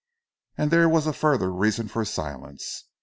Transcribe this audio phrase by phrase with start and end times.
[0.57, 2.85] And there was a further reason for silence.